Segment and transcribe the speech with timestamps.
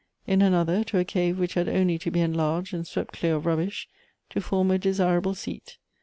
[0.25, 3.45] In another, to a cave which had only to be enlarged and swept clear of
[3.45, 3.87] rubbish
[4.31, 5.77] to form a desira ble seat.